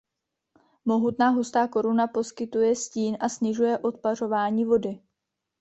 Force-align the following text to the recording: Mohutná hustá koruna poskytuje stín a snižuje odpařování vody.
Mohutná 0.85 1.29
hustá 1.29 1.67
koruna 1.67 2.07
poskytuje 2.07 2.75
stín 2.75 3.17
a 3.19 3.29
snižuje 3.29 3.77
odpařování 3.77 4.65
vody. 4.65 4.99